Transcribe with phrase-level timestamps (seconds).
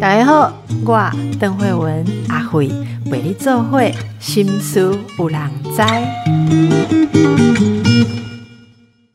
[0.00, 0.52] 大家好，
[0.84, 2.68] 我邓慧文阿慧
[3.10, 5.82] 为你做会心思有人知。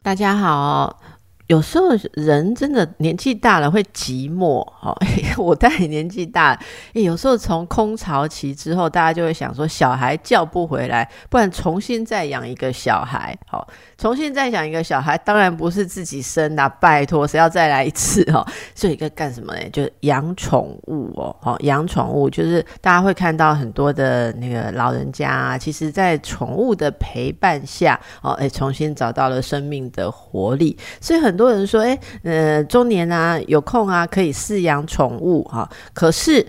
[0.02, 1.00] 大家好。
[1.48, 4.96] 有时候人真的年纪大了会寂寞，哦，
[5.36, 6.56] 我当然年纪大，
[6.94, 13.68] 有时候从空巢期之后，大家就会想说，小孩叫不回来，不然重新再养一个小孩，好，
[14.00, 18.46] 重新再想一个小孩，当然不是自己生的，拜托，谁要再来一次 哦？
[18.76, 19.60] 所以一个干什么呢？
[19.74, 31.40] 就是养宠物哦，好，养宠物就是大家会看到很多的那个老人家，其实在宠物的陪伴下，哦，哎，重新找到了生命的活力，所以很。
[31.40, 35.70] 多人说：“哎，呃，中年啊，有空啊，可以饲养宠物哈。
[35.94, 36.46] 可是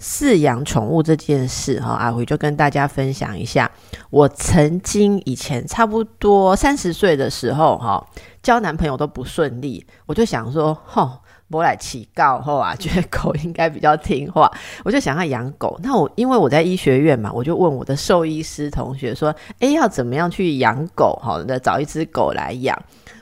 [0.00, 3.70] 饲养宠物这件事哈，阿辉就跟大家分享一下。
[4.10, 8.06] 我曾经以前差不多三十岁的时候哈，
[8.42, 14.50] 交男朋友都不顺利，我就想说，吼，我来起告后啊，觉得狗应该比较听话，
[14.84, 15.78] 我就想要养狗。
[15.82, 21.18] 那我因为我在医学院嘛，我就问我的兽医师同学说：，哎，要怎么样去养狗？
[21.22, 22.76] 好的，找一只狗来养。”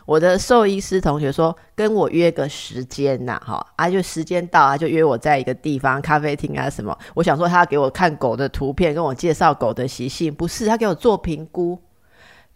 [0.04, 6.96] 我的兽医师同学说，跟我约个时间呐，哈啊，就时间到啊，就约我在一个地方咖啡厅啊什么。
[7.14, 11.78] 我想说，他给我看狗的图片，跟我介绍狗的习性，不是他给我做评估。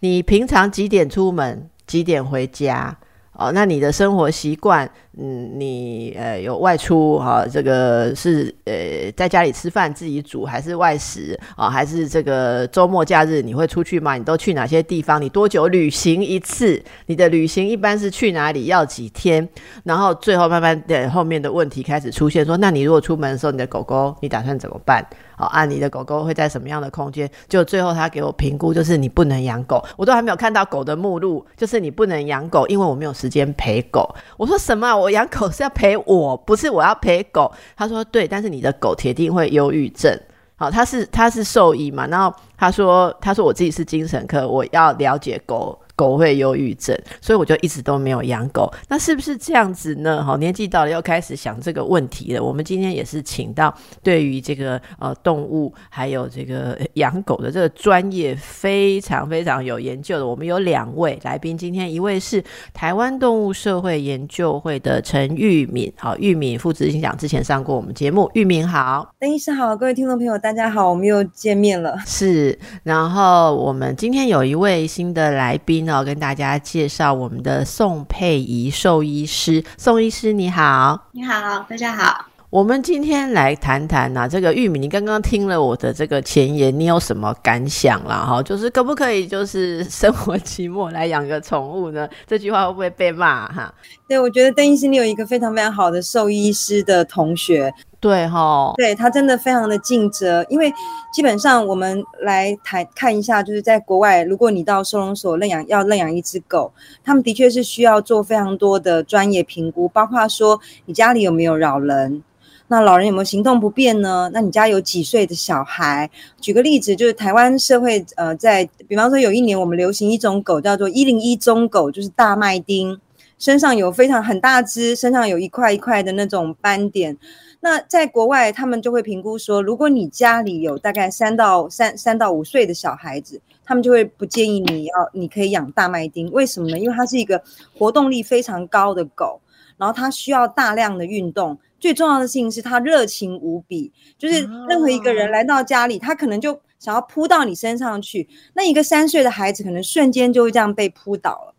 [0.01, 2.99] 你平常几点出门，几点回家？
[3.39, 7.45] 哦，那你的生活习惯，嗯，你呃有外出哈？
[7.47, 11.69] 这个是呃在家里吃饭自己煮，还是外食啊？
[11.69, 14.17] 还是这个周末假日你会出去吗？
[14.17, 15.21] 你都去哪些地方？
[15.21, 16.83] 你多久旅行一次？
[17.07, 18.65] 你的旅行一般是去哪里？
[18.65, 19.47] 要几天？
[19.85, 25.07] 然后最后慢慢的后面的问题开始出现，说那你如果出门的时候，你的狗狗你打算怎么办？
[25.39, 27.31] 哦，按你的狗狗会在什么样的空间？
[27.49, 29.85] 就最后他给我评估，就是你不能养狗。
[29.97, 34.09] 我都还没有看到狗的目录，就是你不能养狗，因为我没有时间陪狗。
[34.37, 34.97] 我说什么？
[34.97, 37.53] 我养狗是要陪我，不是我要陪狗。
[37.77, 40.19] 他说对，但是你的狗铁定会忧郁症。
[40.57, 45.79] 好，他是他是兽医嘛，然后他说他说我自己是精神科，我要了解狗。
[45.97, 48.71] 狗会忧郁症，所以我就一直都没有养狗。
[48.87, 50.23] 那是不是这样子呢？
[50.23, 52.45] 好，年纪到了，又开始想这个问题了。
[52.45, 60.27] 我们今天也是请到对于这个呃动物还有这个养狗的这个专业非常非常有研究的。
[60.27, 71.97] 我们有两位来宾，今天一位是台湾动物社会研究会的陈玉敏，好，玉敏副执行长之前上过我们节目，玉敏好，邓医师好，各位听众朋友大家好，我们又见面了。
[72.05, 75.86] 是，然后我们今天有一位新的来宾。
[75.87, 82.27] 那我跟大家介绍我们的宋佩仪兽医师，宋医师你好，你好，大家好。
[82.51, 88.27] 我们今天来谈谈呐，这个玉米，你刚刚听了我的这个前言，你有什么感想啦？
[88.27, 92.09] 哈，就是可不可以就是生活寂寞来养个宠物呢？
[92.27, 93.73] 这句话会不会被骂哈？
[94.09, 97.73] 对，我觉得邓医师你有一个非常非常好的兽医师的同学。
[97.99, 100.73] 对哈，对他真的非常的尽责，因为
[101.13, 112.23] 基本上我们来谈看一下，就是在国外，如果你到收容所认养要认养一只狗，他们的确是需要做非常多的专业评估，包括说你家里有没有老人，
[112.69, 114.31] 那老人有没有行动不便呢？
[114.33, 116.09] 那你家有几岁的小孩？
[116.41, 123.01] 举个例子，就是台湾社会呃，在比方说有一年我们流行一种狗叫做一零一中狗，就是大麦丁，
[123.39, 127.17] 身上有非常很大只，身上有一块一块的那种斑点。
[127.61, 136.31] 那在国外，他们就会评估说，如果你家里有大概三到三三到五岁的小孩子，他们就会不建议你要，你可以养大麦丁。
[136.31, 136.79] 为什么呢？
[136.79, 137.43] 因为它是一个
[137.77, 139.41] 活动力非常高的狗，
[139.77, 141.59] 然后它需要大量的运动。
[141.81, 148.29] 最重要的事情是它热情无比，就是任何一个人来到家里，他可能就想要扑到你身上去。
[148.55, 151.55] 那一个三岁的孩子可能瞬间就会这样被扑倒了。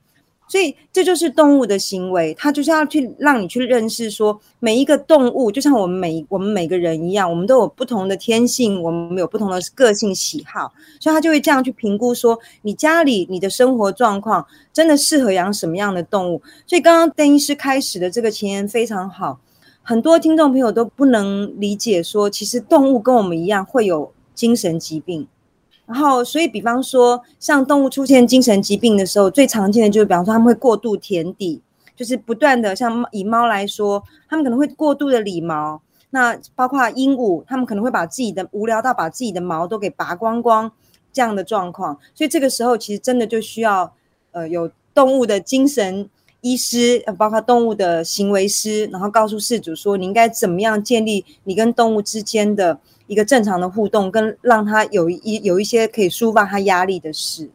[0.47, 16.41] 所以这就是动物的行为，它就是要去让你去认识说，每一个动物就像我们每我们每个人一样，我们都有不同的天性，我们有不同的个性喜好，所以他就会这样去评估说，你家里你的生活状况真的适合养什么样的动物。
[16.65, 19.39] 所以刚刚邓医师开始的这个前言非常好，
[19.83, 25.27] 很多听众朋友都不能理解说，其实动物跟我们一样会有精神疾病。
[25.88, 31.62] 然后，所以比方说，像动物出现精神疾病的时候，最常见的就是，比方说，他们会过度舔底，
[31.95, 35.81] 就是不断的，像以猫来说，他们可能会过度的理毛。
[36.10, 40.69] 那包括鹦鹉，他们可能会把自己的无聊到把自己的毛都给拔光光
[41.13, 41.98] 这样的状况。
[42.13, 43.94] 所以这个时候，其实真的就需要，
[44.31, 46.10] 呃，有动物的精神
[46.42, 52.78] 医师，包括动物的行为师，然后告诉饲主说，你应该怎么样建立你跟动物之间的。
[53.07, 57.50] 一个正常的互动，跟让他有一有一些可以抒发他压力的事。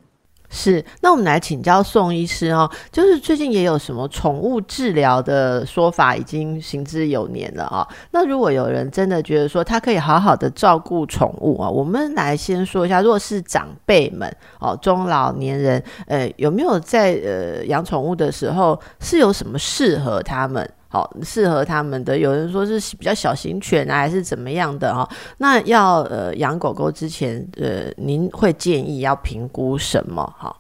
[0.54, 7.88] 是，那我们来请教宋医师哦，就是最近也有什么宠物治疗的说法，已经行之有年了啊。
[8.10, 20.70] 那如果有人真的觉得说他可以好好的照顾宠物啊，我们来先说一下，若是长辈们哦，中老年人，呃，有没有在呃养宠物的时候是有什么适合他们？
[20.92, 25.08] 好，适合他们的，有人说是比较小型犬啊，还是怎么样的哈？
[25.38, 30.22] 那要呃养狗狗之前，呃，您会建议要评估什么？
[30.38, 30.54] 哈，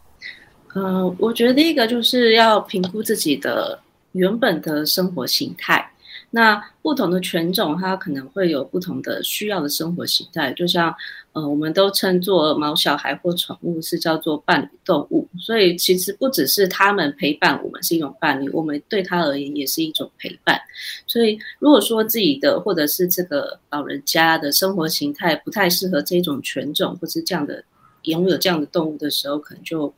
[0.74, 3.78] 嗯，我觉得第一个就是要评估自己的
[4.12, 5.86] 原本的生活形态。
[6.30, 10.50] 那不同的犬种，它可能会有不同的需要的生活形态。
[10.54, 10.94] 就像，
[11.32, 20.60] 呃，我们都称作毛小孩或宠物是叫做伴侣动物，所以其实不只是他们陪伴我们是一种伴侣，我们对他而言也是一种陪伴。
[21.06, 27.64] 所以，如果说自己的或者是这个老人家的生活形态不太适合这种犬种，或是这样的
[28.02, 29.90] 拥有这样的动物的时候，可能就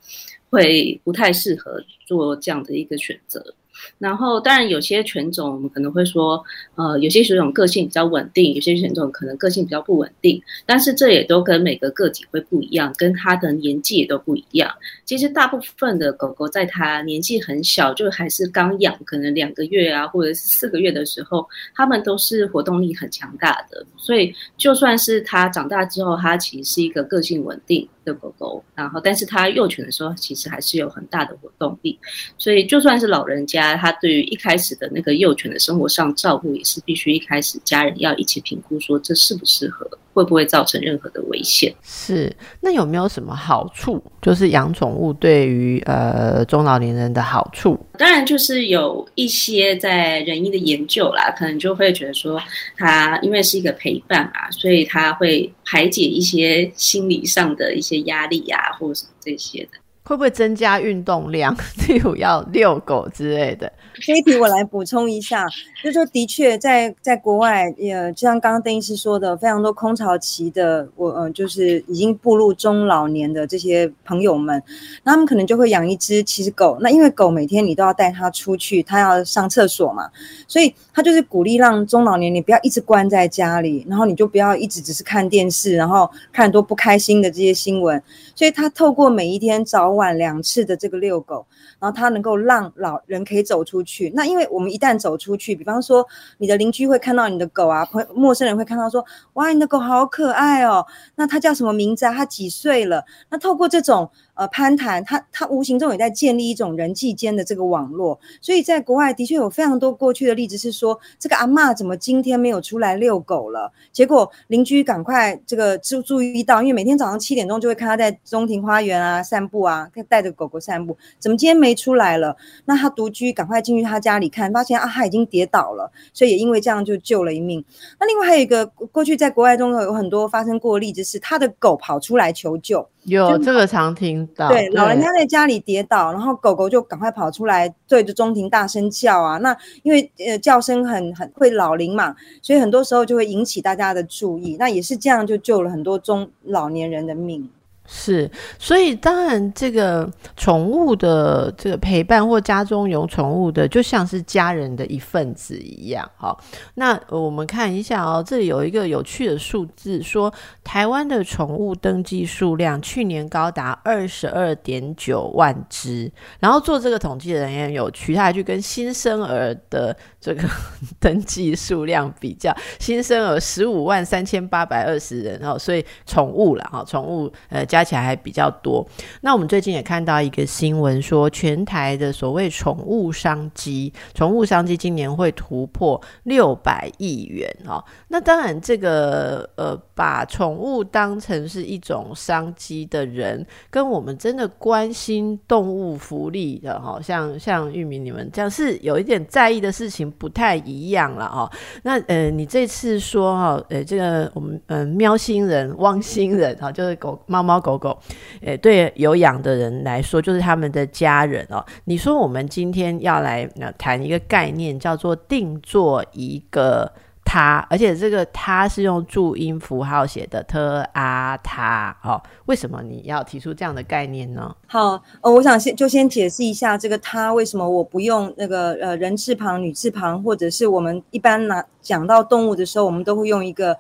[0.51, 3.55] 会不太适合做这样的一个选择。
[3.99, 6.43] 然后，当然有些犬种，我们可能会说，
[6.75, 10.41] 呃，有些犬种个性比较稳定，有些犬种可能个性比较不稳定。
[10.67, 14.73] 但是这也都跟每个个体会不一样，跟它的年纪也都不一样。
[15.05, 23.85] 其实大部分的狗狗在它年纪很小，就还是刚养，可能两个月啊，或者是四个月的时候，它们都是活动力很强大的。
[23.97, 27.89] 所以就算是它长大之后，它其实是一个个性稳定。
[28.05, 31.99] 的狗狗，然后，但是它幼犬的时候，其实还是有很大的活动力，
[32.39, 39.89] 所以就算是老人家，他对于一开始的那个幼犬的生活上照顾，也是必须一开始家人要一起评估，说这适不适合。
[40.15, 41.75] 会不会造成任何的危险？
[41.83, 44.03] 是，那有没有什么好处？
[44.23, 47.79] 就是养宠物对于呃中老年人的好处？
[47.99, 52.41] 当然，就是有一些在人医的研究啦，可能就会觉得说，
[52.79, 59.79] 它因为是一个陪伴嘛，所以它会排解一些心理上的一些压力呀，或者什么这些的。
[60.07, 61.57] 会不会增加运动量？
[61.89, 63.73] 例如要遛狗之类的？
[64.07, 65.47] 这一题我来补充一下，
[65.83, 74.63] 就说的确在在国外，也就像刚刚邓医师说的，非常多空巢期的，我嗯，就是已经步入中老年的这些朋友们，
[75.05, 76.77] 那他们可能就会养一只其实狗。
[76.83, 80.11] 那因为狗每天你都要带它出去，它要上厕所嘛，
[80.47, 88.03] 所以他就是鼓励让中老年你不要一直关在家里，然后你就不要一直只是看电视，然后看很多不开心的这些新闻。
[88.35, 91.47] 所以他透过每一天早晚两次的这个遛狗，
[91.81, 93.94] 然后他能够让老人可以走出去。
[94.15, 96.07] 那因为我们一旦走出去，比方说
[96.39, 99.05] 你的邻居会看到你的狗啊，朋陌生人会看到说，
[99.35, 100.85] 哇，你的狗好可爱哦。
[101.17, 102.13] 那它叫什么名字啊？
[102.13, 103.05] 它几岁了？
[103.31, 104.11] 那透过这种。
[104.35, 113.73] 呃，攀谈，他他无形中也在建立一种人际间的这个网络，所以在国外的确有非常多过去的例子，是说这个阿妈怎么今天没有出来遛狗了？
[113.93, 122.37] 结果邻居赶快这个注注意到，因为每天早上七点钟就会看他在中庭花园啊散步啊，带着狗狗散步，怎么今天没出来了？
[122.65, 127.65] 那他独居，赶快进去他家里看，发现啊他已经跌倒了，所以也因为这样就救了一命。
[128.01, 132.85] 那另外还有一个过去在国外中有很多发生过的例子，是他的狗跑出来求救。
[133.05, 139.39] 有这个常听到，对，老人家在家里跌倒，然后狗狗就赶快跑出来对着中庭大声叫啊。
[139.39, 144.57] 那因为呃叫声很很会老龄嘛，所以很多时候就会引起大家的注意。
[144.59, 147.49] 那也是这样就救了很多中老年人的命。
[147.87, 156.11] 是，所以当然，这个宠物的这个陪伴或家中有宠物的，就像是家人的一份子一样。
[156.17, 156.41] 好，
[156.77, 160.33] 那我们看一下哦，这里有一个有趣的数字，说
[160.65, 166.11] 台湾的宠物登记数量去年高达二十二点九万只。
[166.41, 170.49] 然后做这个统计的人也有趣，他还去跟新生儿的这个
[170.99, 177.63] 登记数量比较，新生儿十五万三千八百二十人哦，所以宠物了哈，宠物呃。
[177.75, 178.87] 加起来还比较多。
[179.21, 187.85] 那我们最近也看到一个新闻，说全台的所谓宠物商机，宠物商机今年会突破六百亿元哦。
[188.07, 201.51] 那当然，这个呃，把宠物当成是一种商机的人，跟我们真的关心动物福利的哈，像像玉米你们这样是有一点在意的事情不太一样了哦。
[201.83, 207.64] 那呃，你这次说哈，呃，这个我们呃喵星人、汪星人哈，就是狗猫猫。
[207.65, 207.99] 狗狗，
[208.43, 211.65] 诶，对有养的人来说，就是他们的家人哦。
[211.87, 216.93] 你说我们今天要来谈一个概念，叫做定做一个
[217.25, 222.21] 他，而且这个他是用注音符号写的，特啊他哦。
[222.45, 224.55] 为什么你要提出这样的概念呢？
[224.67, 233.75] 好，呃，我想先就先解释一下这个他为什么我不用那个呃人字旁、女字旁，或者是我们一般拿讲到动物的时候，我们都会用一个。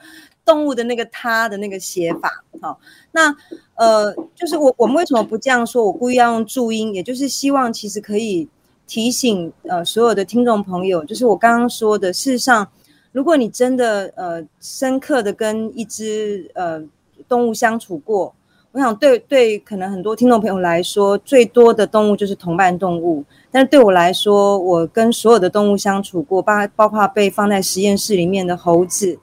[0.44, 2.44] 动物的那个它的那个写法。
[2.60, 2.78] 好，
[3.12, 3.34] 那
[3.74, 5.84] 呃，就是我我们为什么不这样说？
[5.84, 8.48] 我故意要用注音，也就是希望其实可以
[8.86, 12.68] 提醒呃所有的听众朋友，就是我刚刚说的，事实上，
[13.12, 16.82] 如果你真的呃深刻的跟一只呃
[17.28, 18.34] 动物相处过。
[18.72, 23.24] 我想对对，可能很多听众朋友来说，最多的动物就是同伴动物。
[23.52, 29.16] 但是对我来说，我跟所有的动物相处过，包包括被放在实验室里面的猴子，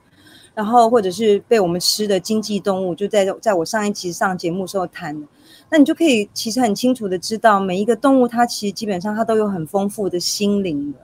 [0.54, 5.26] 然后或者是被我们吃的经济动物，就在在我上一期上节目时候谈的，
[5.70, 10.98] 那你就可以其实很清楚的知道，每一个动物它其实基本上它都有很丰富的心灵的。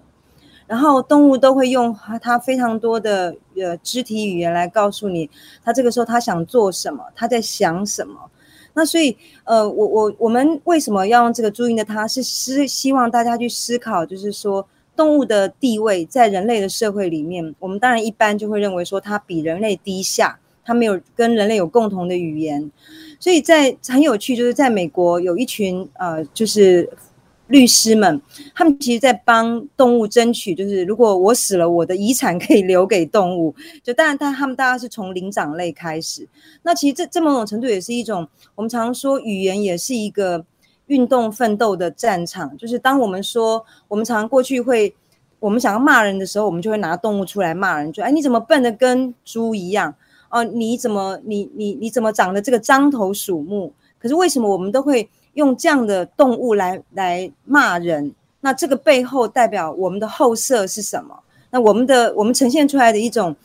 [0.66, 5.30] 然后动物都会用它非常多的呃肢体语言来告诉你，
[5.64, 8.30] 它这个时候它想做什么，它在想什么。
[8.74, 11.82] 那所以，呃，我我我们为什么要用这个注意的？
[11.82, 14.64] 它是思希望大家去思考，就是说
[14.98, 22.68] 动物的地位在人类的社会里面，我们当然一般就会认为说它比人类低下，它没有跟人类有共同的语言，
[23.20, 26.90] 所以在很有趣，就是在美国有一群呃，就是。
[27.48, 28.20] 律师们，
[28.54, 33.54] 他们其实在帮动物争取，就是如果我死了，我的遗产可以留给动物。
[33.82, 36.28] 就当然，但他们大家是从灵长类开始。
[36.62, 40.44] 那其实这这某种程度也是一种，我们常说语言也是一个
[40.88, 42.54] 运动奋斗的战场。
[42.58, 44.94] 就是当我们说，我们常常过去会，
[45.40, 49.94] 我们想要骂人的时候，我们就会拿动物出来骂人，就哎你怎么笨的跟猪一样？
[50.28, 53.72] 哦你怎么你你你怎么长得这个獐头鼠目？
[53.98, 55.08] 可是为什么我们都会？
[55.34, 61.16] 用这样的动物来来骂人，那这个背后代表我们的后设是什么？
[61.50, 63.36] 那我们的我们呈现出来的一种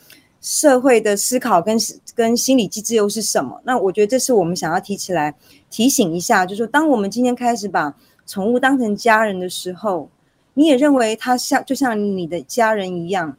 [0.44, 1.74] 社会的思考跟
[2.14, 3.58] 跟心理机制又是什么？
[3.64, 5.34] 那我觉得这是我们想要提起来
[5.70, 7.94] 提醒一下，就是说，当我们今天开始把
[8.26, 10.10] 宠物当成家人的时候，
[10.52, 13.34] 你也认为它像就像你的家人一样，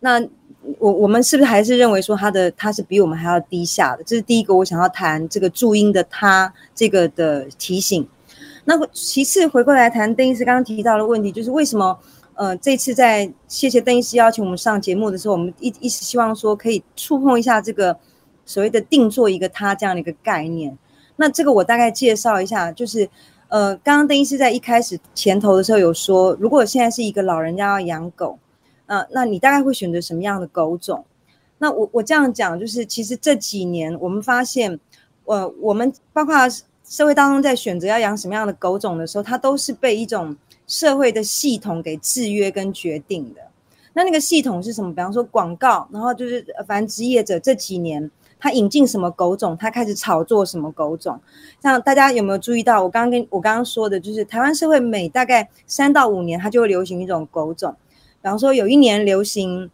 [0.00, 0.26] 那。
[0.78, 4.02] 我我们是不是还是认为说他的他是比我们还要低下的？
[4.04, 8.06] 这是第一个我想要谈这个注音的他这个的提醒。
[8.64, 11.98] 那其次回过来谈邓医师刚刚提到的问题，就是为什么
[12.38, 17.98] 呃这次在谢谢邓医师邀请我们上节目的时候，我们一一直希望说可以触碰一下这个
[18.46, 20.78] 所谓的定做一个他这样的一个概念。
[21.16, 23.10] 那这个我大概介绍一下，就是
[23.48, 28.38] 呃刚刚邓医师在一开始前头的时候有说，如果现在是一个老人家要养狗。
[28.86, 31.04] 呃，那你大概会选择什么样的狗种？
[31.58, 34.80] 那我我这样讲，就是其实这几年我们发现，
[35.26, 36.34] 呃，我们包括
[36.88, 40.34] 社会当中在选择要养什么样的狗种的时候，它都是被一种
[40.68, 43.40] 社会的系统给制约跟决定的。
[43.94, 44.94] 那那个系统是什么？
[44.94, 48.08] 比方说广告，然后就是繁殖业者这几年
[48.38, 51.18] 他引进什么狗种，他开始炒作什么狗种。
[51.60, 52.80] 像大家有没有注意到？
[52.84, 57.74] 我刚刚跟我刚刚说的，就是台湾社会每大概三到五年，它就会流行一种狗种。
[58.22, 59.68] 比方说，有一年流行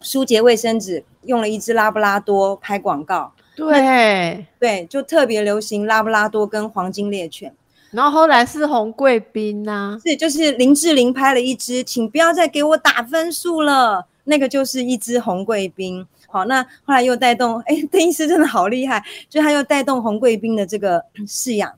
[0.00, 3.32] 舒洁卫生纸，用了一只拉布拉多拍广告。
[3.54, 7.54] 对对，就特别流行拉布拉多跟黄金猎犬。
[7.90, 16.06] 然后后来是红贵宾呐，是就是林志玲拍了一支，请不要再给我打分数了，那个就是一只红贵宾。
[16.26, 21.72] 好，那后来又带动， 哎，邓医师真的好厉害，就他又带动红贵宾的这个饲养。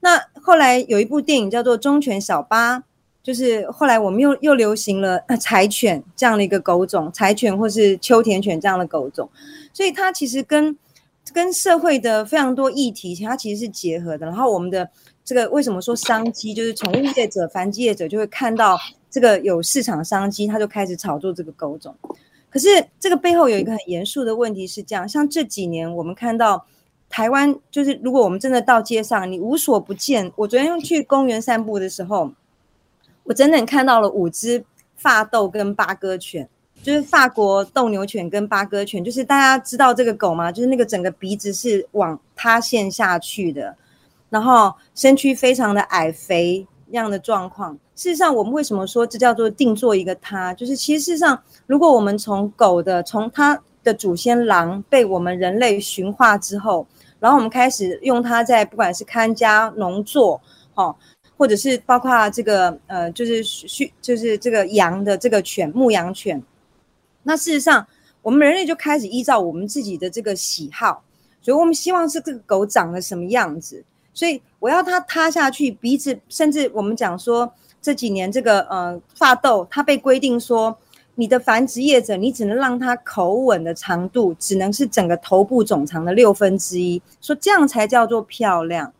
[0.00, 2.78] 那后来有一部电影叫做《忠犬小八》。
[3.24, 9.26] 就是后来我们又又流行了柴犬这样的一个狗种，柴犬或是秋田犬这样的狗种，
[9.72, 10.76] 所以它其实跟
[11.32, 14.26] 跟社会的非常多议题，它其实是结合的。
[14.26, 14.88] 然后我们的
[15.24, 18.78] 这个为什么说商机，就是宠物业者、繁殖业者就会看到
[19.10, 21.94] 这个有市场商机，他就开始炒作这个狗种。
[22.50, 22.68] 可是
[23.00, 26.66] 这个背后有一个很严肃的问题是这样，像这几年我们看到
[27.08, 30.30] 台湾，就是如果我们真的到街上，你无所不见。
[30.36, 32.30] 我昨天去公园散步的时候。
[33.26, 34.62] 我整整看到了五只
[34.96, 36.46] 发豆跟八哥犬，
[36.84, 40.52] 就是法国斗牛犬跟八哥犬，就是大家知道这个狗吗？
[40.52, 43.74] 就是那个整个鼻子是往塌陷下去的，
[44.28, 47.72] 然后身躯非常的矮肥那样的状况。
[47.96, 50.52] 事实上，我们为什么说这叫做定做一个它？
[50.52, 56.86] 就是其实事实上，如果我们从狗的从它的祖先狼被我们人类驯化之后，
[57.18, 60.38] 然后我们开始用它在不管是看家农作，
[60.74, 60.94] 哈。
[61.36, 66.40] 或者是包括这个呃，就是畜，就是这个羊的这个犬，牧羊犬。
[67.24, 67.86] 那事实上，
[68.22, 71.02] 我们人类就开始依照我们自己的这个喜好，
[71.42, 73.84] 所以我们希望是这个狗长得什么样子。
[74.14, 77.52] 所以我要它塌下去，鼻子，甚至我们讲说
[77.82, 80.78] 这几年这个呃发豆，它被规定说，
[81.16, 88.92] 你的繁殖业者，你只能让它口吻的长度只能是整个头部总长的六分之一，说这样才叫做漂亮。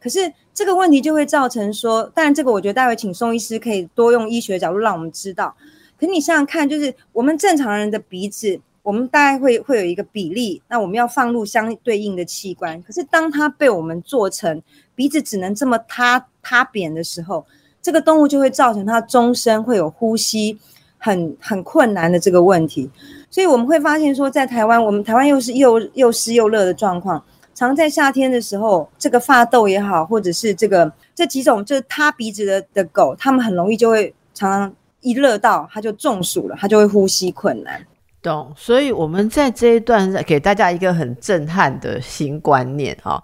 [0.00, 5.54] 可是这个问题就会造成说，当然这个我觉得待会请宋医师可以多用医学角度让我们知道。
[6.00, 12.82] 可你想想看，就是我们正常人的鼻子我们大概会会有一个比例，那我们要放入相对应的器官。
[12.82, 14.62] 可是当它被我们做成
[14.94, 17.44] 鼻子只能这么塌塌扁的时候，
[17.82, 20.58] 这个动物就会造成它终身会有呼吸
[20.96, 22.90] 很很困难的这个问题。
[23.30, 27.22] 所以我们会发现说，在台湾，我们台湾又是又又湿又热的状况，
[27.54, 37.84] 常在夏天的时候，这个发痘也好，或者是这个这几种就是塌鼻子的的狗，它们很容易就会常常一热到他就中暑了，他就会呼吸困难。
[38.22, 43.22] 懂，所以我们在这一段给大家一个很震撼的新观念哈，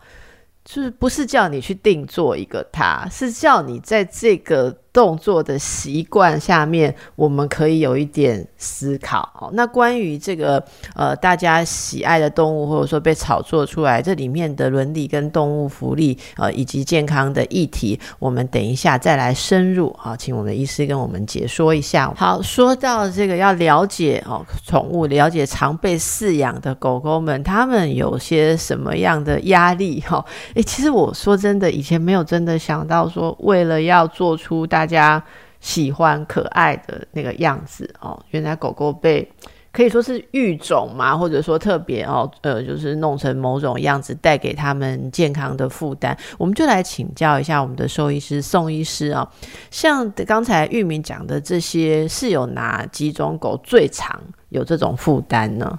[0.64, 4.76] 就是不是叫你去定做一个他，是叫你在这个。
[4.96, 9.50] 动作的习惯下面，我们可以有一点思考。
[9.52, 22.10] 那关于这个呃大家喜爱的动物，或者说被炒作出来这里面的伦理跟动物福利呃以及健康的议题，我们等一下再来深入啊，请我们的医师跟我们解说一下。
[22.16, 30.00] 好，说到这个要了解哦，宠物了解常被饲养的狗狗们，他们有些什么样的压力？
[30.00, 30.24] 哈，
[30.54, 35.20] 诶，其实我说真的，以前没有真的想到说，为了要做出大大家
[35.58, 39.28] 喜欢可爱的那个样子哦，原来狗狗被
[39.72, 46.16] 可以说是育种嘛，或者说特别哦，呃，就是弄成某种样子，带给他们健康的负担。
[46.38, 49.28] 我们就来请教一下我们的兽医师宋医师啊，
[49.72, 55.76] 像刚才玉明讲的这些，是有哪几种狗最常有这种负担呢？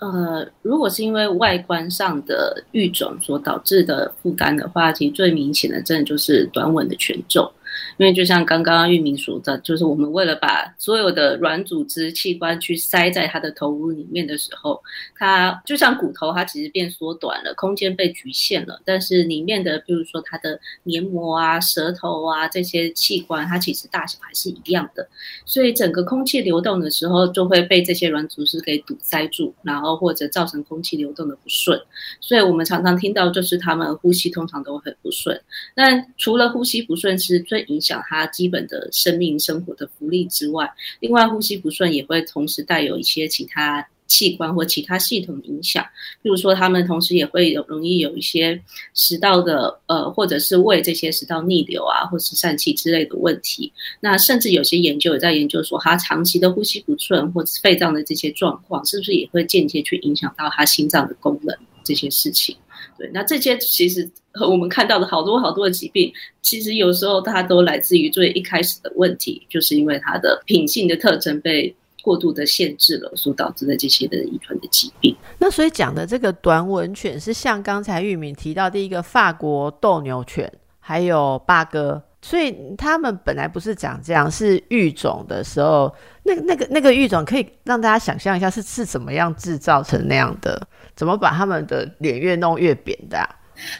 [0.00, 7.48] 呃，如果是因为外观上的育种所导致的负担的话，其实最明显的，真的就是短吻的犬种。
[7.96, 14.80] 因为就像刚刚玉明说的，就是我们为了把所有的软组织器官去塞在它的头颅里面的时候，
[15.16, 18.80] 它就像骨头，它其实变缩短了，空间被局限了。
[18.84, 25.08] 但是里面的，比如说它的黏膜啊、舌头啊这些器官，它其实大小还是一样的。
[25.44, 31.80] 所以整个空气流动的时候，就会被这些软组织给堵塞住，然后或者造成空气流动的不顺。
[32.20, 35.40] 所以我们常常听到，就是他们呼吸通常都很不顺。
[35.74, 40.70] 那除了呼吸不顺是最影响他基本的生命生活的福利之外，
[41.00, 45.84] 另外呼吸不顺也会同时带有一些其他器官或其他系统影响，
[46.22, 48.58] 比如说他们同时也会有容易有一些
[48.94, 53.70] 食道的呃或者是胃这些食道逆流啊，或是疝气之类的问题。
[54.00, 61.54] 那甚至有些研究也在研究说，他长期的呼吸不顺或者肺脏的这些状况，是不是也会间接去影响到他心脏的功能
[61.84, 62.56] 这些事情。
[62.96, 66.12] 对，那这些其实和我们看到的好多好多的疾病，
[66.42, 75.14] 其实有时候它都来自于最一开始的问题，就是因为它的品性的特征被过度的限制了，所导致的这些的遗传的疾病。
[75.38, 82.02] 那所以讲的这个短吻犬是像刚才玉敏提到第一个法国斗牛犬，还有八哥。
[82.20, 90.60] 所以他们本来不是长这样，是育种的时候，那那个那个育种可以让大家想象一下是是怎么样制造成那样的，
[90.98, 93.16] 怎么把他们的脸越弄越扁的。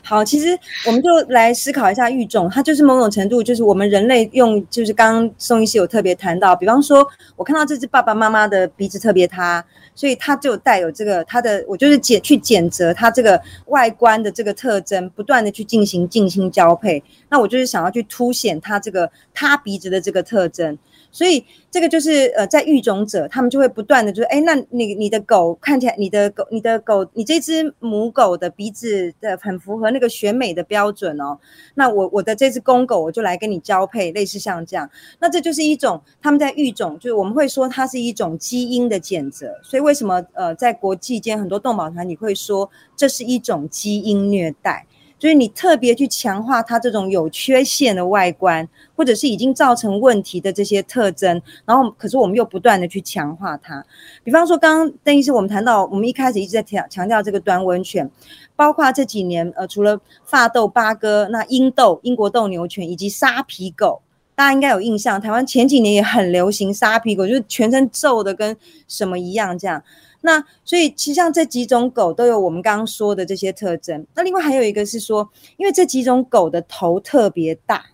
[0.02, 20.76] 好，其实我们就来思考一下育种，它就是某种程度，就是我们人类用，就是刚刚宋医师有特别谈到，比方说，我看到这只爸爸妈妈的鼻子特别塌，所以它就带有这个它的，我就是剪去剪折它这个外观的这个特征，不断的去进行近亲交配，那我就是想要去凸显它这个塌鼻子的这个特征。
[21.10, 31.38] 所以这个就是呃，在育种者，他们就会不断的就是，哎，那你你的狗看起来，你的狗你的狗，你这只母狗的鼻子的很符合那个选美的标准哦。
[31.74, 34.88] 那我我的这只公狗，我就来跟你交配，类似像这样。
[35.18, 39.46] 那这就是一种他们在育种，就是我们会说它是一种基因的检测。
[39.62, 44.86] 所以为什么呃，在国际间很多动保团体会说这是一种基因虐待？
[45.18, 53.84] 所以你特别去强化它这种有缺陷的外观，或者是已经造成问题的这些特征，然后可是我们又不断的去强化它。
[54.22, 58.08] 比方说，刚刚邓医师我们谈到，我们一开始一直在强强调这个短吻犬，
[58.54, 64.02] 包括这几年呃，除了发斗八哥，那英斗英国斗牛犬以及沙皮狗，
[64.36, 69.82] 大家应该有印象，台湾前几年也很流行沙皮狗，就是全身皱的跟什么一样这样。
[70.20, 74.04] 那所以其实像这几种狗都有我们刚刚说的这些特征。
[74.14, 77.84] 那另外还有一个是说，因为这几种狗的头特别大，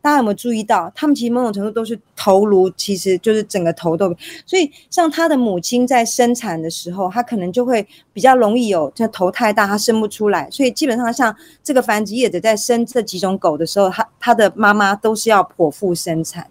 [0.00, 0.92] 大家有没有注意到？
[0.94, 4.14] 它们其实某种程度都是头颅，其实就是整个头都。
[4.46, 10.48] 所以像它的母亲在生产的时候，它可能就会比较容易有，这头太大，它生不出来。
[10.50, 16.46] 所以基本上像这个繁殖业者在生这几种狗的时候，它它的妈妈都是要剖腹生产。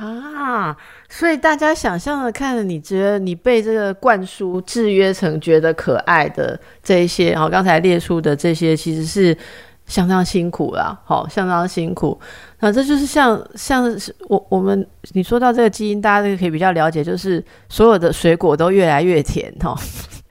[0.00, 0.74] 啊，
[1.10, 9.36] 所以大家想象的看着，你觉得你被这个灌输、制约成觉得可爱的这一些，好，刚才列出的这些，其实是
[9.84, 12.18] 相当辛苦啦，好，相当辛苦。
[12.60, 13.84] 那这就是像像
[14.28, 19.76] 我我们你说到这个基因，大家都可以比较了解，就是所有的水果都越来越甜哈。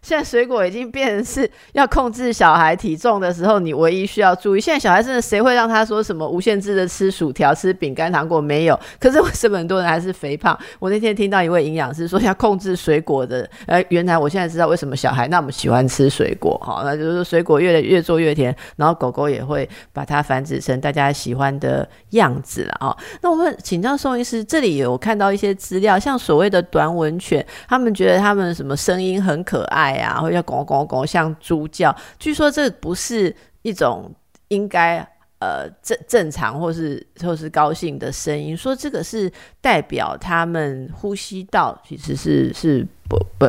[0.10, 4.60] 现在水果已经变成是要控制小孩体重的时候，你唯一需要注意。
[4.60, 8.42] 现在小孩真的谁会让他说什么无限制的吃薯条、吃饼干、糖果？
[8.42, 8.80] 没有。
[9.00, 10.58] 可是为什么很多人还是肥胖？
[10.80, 22.98] 我那天听到一位营养师说要控制水果的，呃，原来我现在知道为什么小孩那么喜欢吃水果哈，那就是说水果越来越做越甜，然后狗狗也会把它繁殖成大家喜欢的样子了啊。
[23.22, 29.99] 那我们请教宋医师，这里有看到一些资料，像所谓的短吻犬，他们觉得他们什么声音很可爱。
[30.00, 31.96] 啊，或者拱拱拱，像猪叫。
[32.18, 34.12] 据说这不是一种
[34.48, 34.98] 应该
[35.40, 39.32] 呃正正常或是或是高兴的声音，说这个是
[39.62, 43.48] 代表他们呼吸道其实是是不不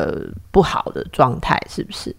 [0.50, 2.14] 不好的状态，是不是？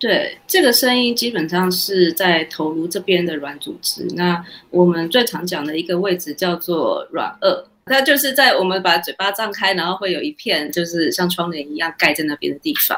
[0.00, 4.06] 对，这个声音基本上是在头颅这边的软组织。
[4.14, 12.96] 那我们最常讲的一个位置叫做软腭，它就是在我们把嘴巴张开，然后会有一片就是像窗帘一样盖在那边的地方。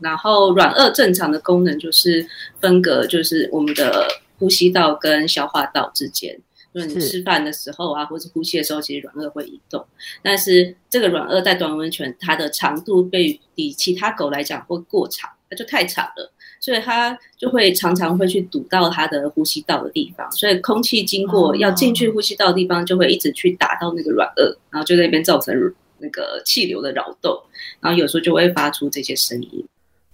[0.00, 2.26] 然后软腭正常的功能就是
[2.60, 4.06] 分隔，就是我们的
[4.38, 6.38] 呼吸道跟消化道之间。
[6.72, 9.84] 就是你吃饭的时候啊，或者呼吸的时候，其实软腭会移动。
[10.22, 20.30] 但是这个软腭在短吻犬，它的长度被比其他狗来讲会过长，它就太长了，所以它就会常常会去堵到它的呼吸道的地方。
[20.30, 25.52] 所以空气经过要进去呼吸道的地方，就会一直去打到那个软腭，然后就在那边造成
[25.98, 27.36] 那个气流的扰动，
[27.80, 29.66] 然后有时候就会发出这些声音。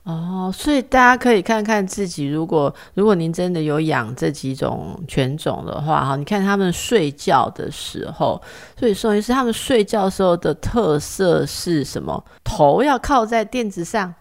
[0.07, 8.41] 哦，所以大家可以看看自己，如果如果您真的有养这几种犬种的话，哈，你看他们睡觉的时候，
[8.79, 12.25] 所以宋医师他们睡觉时候的特色是什么？
[12.45, 14.15] 头要靠在垫子上。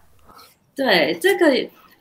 [0.74, 1.46] 对，这个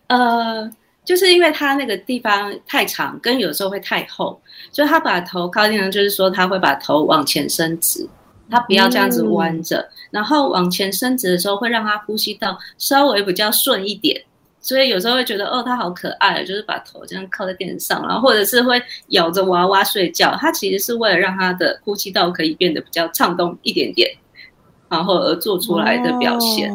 [0.07, 0.67] 呃，
[1.03, 8.09] 就是因为它那个地方太长，跟有时候会太厚，所以他把头靠垫上，就是说他会把头往前伸直。
[8.49, 14.21] 它不要这样子弯着，然后往前伸直的时候，会让它呼吸道稍微比较顺一点。
[14.60, 20.36] 所以有时候会觉得，哦，它好可爱，就是把头这样靠在垫子上，然后或者是会咬着娃娃睡觉。
[20.39, 24.10] 它其实是为了让它的呼吸道可以变得比较畅通一点点，
[24.89, 26.73] 然后而做出来的表现。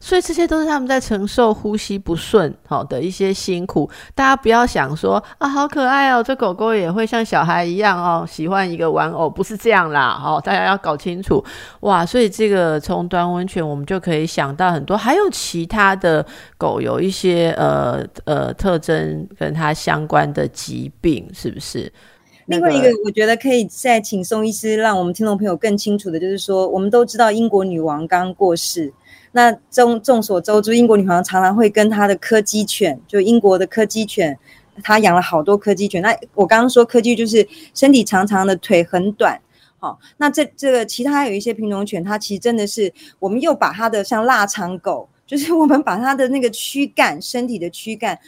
[0.00, 3.88] 所以这些都是他们在承受呼吸不顺好的一些辛苦。
[4.14, 10.18] 大家不要想说啊，好可爱哦，这狗狗也会像小孩一样哦，喜欢一个玩偶，不是这样啦。
[10.20, 11.44] 好，大家要搞清楚
[11.80, 12.06] 哇。
[12.06, 16.24] 所以这个从端温泉，我们就可以想到很多，还有其他的
[16.56, 21.92] 狗有一些呃呃特征跟它相关的疾病，是不是？
[22.46, 28.90] 另外一个，我觉得可以再请宋医师，让我们听众朋友更清楚的，就是说，我们都知道英国女王刚过世。
[29.38, 34.36] 那众众所周知，英国女皇常常会跟她的柯基犬，就英国的柯基犬，
[34.82, 36.02] 她养了好多柯基犬。
[36.02, 39.40] 那我刚刚说柯基就是身体长长的，腿很短。
[39.78, 48.18] 好，那这这个其他有一些品种犬，它其实真的是，我们又把它的像腊肠狗，就是 我们把它的那个躯干，身体的躯干，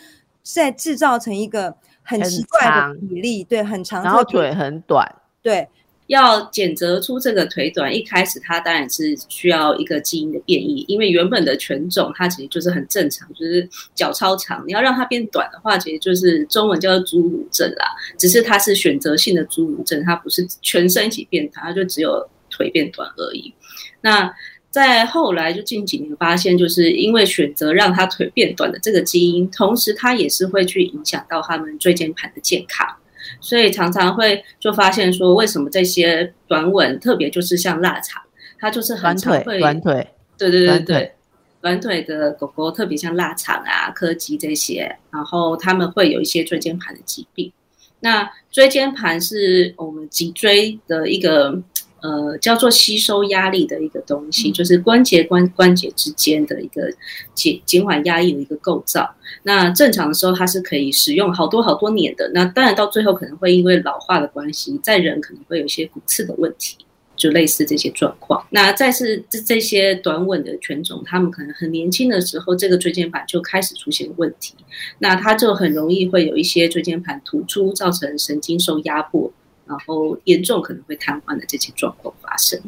[0.45, 5.69] 在制造成一个很奇怪的比例，对，很长，然后腿很短，对。
[6.11, 14.65] 要检测出这个腿短，一开始它当然是需要一个基因的变异，因为原本的犬种它其实就是很正常，就是脚超长。
[14.67, 17.87] 你要让它变短的话，其实就是中文叫做侏儒症啦，
[18.19, 23.55] 只是它是选择性的侏儒症，它不是全身一起变短，它就只有腿变短而已。
[24.01, 24.35] 那
[24.69, 32.97] 在后来就近几年发现，就是因为选择让它腿变短的这个基因，同时它也是会去影响到它们椎间盘的健康。
[33.41, 38.23] 所以常常会就发现说，为什么这些短吻，特别就是像腊肠，
[38.59, 41.13] 它就是很常会，短腿，对对对对，
[41.61, 47.53] 短腿的狗狗特别像腊肠啊、柯基这些，然后他们会有一些椎间盘的疾病。
[48.01, 51.63] 那椎间盘是我们脊椎的一个。
[52.03, 56.91] 呃，叫做吸收压力的一个东西，就是关节关关节之间的一个
[57.35, 59.15] 减减缓压力的一个构造。
[59.43, 62.31] 那正常的时候，它是可以使用好多好多年的。
[62.35, 66.77] 那当然到最后可能会因为老化的关系，在人可能会有一些骨刺的问题，
[67.17, 68.47] 就类似这些状况。
[68.51, 74.55] 那再是这这些短吻的犬种，它们可能很年轻的时候，这个椎间盘就开始出现问题，
[74.99, 79.33] 那它就很容易会有一些椎间盘突出，造成神经受压迫。
[79.71, 82.61] 然后严重可能会瘫痪的这些状况发生。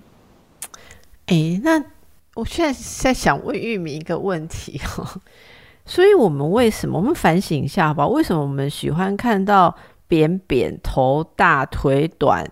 [1.27, 1.85] 哎，那
[2.35, 5.21] 我现在在想问玉米一个问题哦，
[5.85, 8.07] 所以我们为什么我们反省一下吧？
[8.07, 12.49] 为什么我们喜欢看到扁扁头、大腿短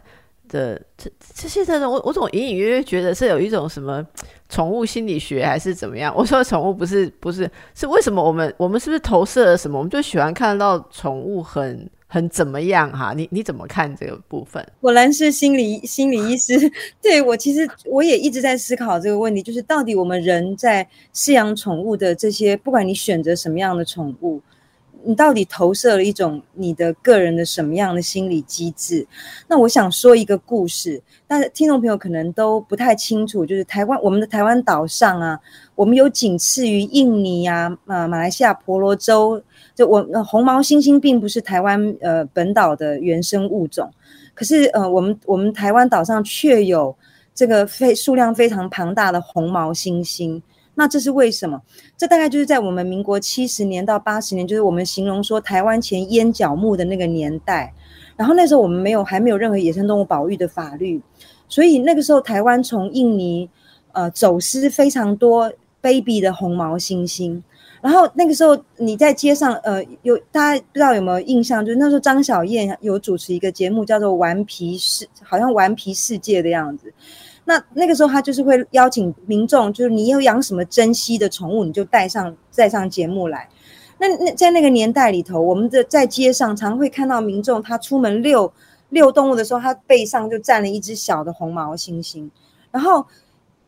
[0.48, 1.88] 的这这些的人？
[1.88, 4.04] 我我总隐隐约约觉得是有一种什么
[4.48, 6.12] 宠物心理学还是怎么样？
[6.16, 9.78] 我说宠物不是不是是为什么我们我们是不是投射了什么？
[9.78, 11.88] 我们就喜欢看到宠物很。
[12.12, 13.14] 很怎么样哈？
[13.16, 14.66] 你你怎么看这个部分？
[14.80, 16.58] 果然是心理心理医师，
[17.00, 24.42] 对我其实我也一直在思考这个问题，就是到底我们人在饲养宠物的这些，不管你选择什么样的宠物。
[25.02, 29.06] 你到底投射了一种你的个人的什么样的心理机制？
[29.48, 35.40] 那我想说一个故事，但是听众朋友可能都不太清楚，就是台湾我们的台湾岛上啊，
[35.74, 39.42] 我们有仅次于印尼啊、啊马来西亚婆罗洲，
[39.74, 43.90] 就我呃红毛猩猩并不是台湾呃本岛的原生物种，
[44.34, 46.94] 可是呃我们我们台湾岛上却有
[47.34, 50.40] 这个非数量非常庞大的红毛猩猩。
[50.74, 51.60] 那这是为什么？
[51.96, 57.74] 这大概就是在我们民国七十年到八十年，就是我们形容说台湾前烟角木的那个年代。
[58.16, 61.00] 然后那时候我们没有还没有任何野生动物保育的法律，
[61.48, 63.48] 所以那个时候台湾从印尼
[63.92, 67.42] 呃走私非常多 baby 的红毛猩猩。
[67.82, 71.64] 然后那个时候你在街上呃有大家不知道有没有印象？
[71.64, 76.92] 就是那时候张小燕有主持一个节目叫做《顽皮世》，好像《顽皮世界》的样子。
[77.46, 83.48] 那那个时候，他就是会邀请民众，就是你有养什么珍稀的宠物，你就带上带上节目来。
[83.98, 88.52] 那那在那个年代里头，我们的在街上常会看到民众，他出门遛
[88.90, 92.28] 遛动物的时候，他背上就站了一只小的红毛猩猩，
[92.70, 93.06] 然后。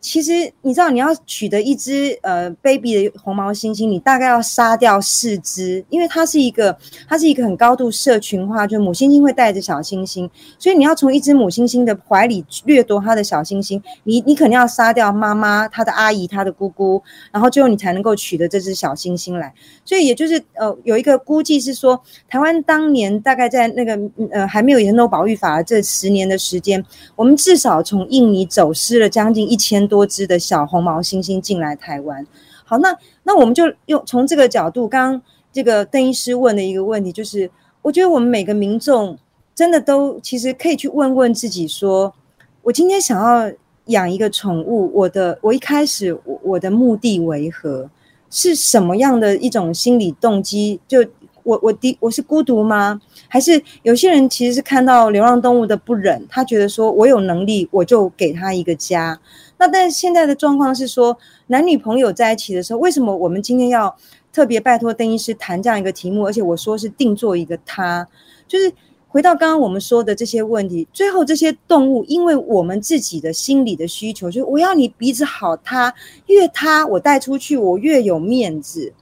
[0.03, 6.77] 其实你知道，你要取得一只呃 baby 的红毛猩猩，你大概要杀掉四只，因为它是一个
[7.09, 19.55] 它是一个很高度社群化，就母猩猩会带着小猩猩，所以你要从一只母猩猩的怀里掠夺它的小猩猩，你你肯定要杀掉妈妈、它的阿姨、它的姑姑，然后最后你才能够取得这只小猩猩来。
[19.85, 23.97] 所以也就是呃有一个估计是说，台湾当年大概在那个
[24.33, 26.85] 呃还没有野生保育法这十年的时间，
[27.15, 29.89] 我们至少从印尼走失了将近一千。
[29.93, 32.27] 多只的小红毛猩猩进来台湾，
[32.65, 37.51] 好，那那我们就用从这个角度，刚刚这个邓医师问的一个问题，就是
[37.83, 39.19] 我觉得我们每个民众
[39.55, 42.15] 真的都其实可以去问问自己，说
[42.63, 43.53] 我今天想要
[43.89, 47.91] 养一个宠物，我的我一开始我我的目的为何？
[48.31, 50.81] 是什么样的一种心理动机？
[50.89, 51.05] 就
[51.45, 53.01] 我我的我是孤独吗？
[53.29, 59.19] 还是有些人其实是看到流浪动物的不忍，他觉得说我有能力，我就给他一个家。
[59.59, 63.95] 那但是现在的状况是说，男女朋友在一起的时候，为什么我们今天要
[64.33, 66.27] 特别拜托邓医师谈这样一个题目？
[66.27, 68.07] 而且我说是定做一个他，
[68.49, 68.73] 就是
[69.07, 75.95] 回到刚刚我们说的这些问题，最后这些动物，因为我们自己的心理的需求，就是我要你鼻子好，它
[76.27, 78.93] 越它我带出去我越有面子，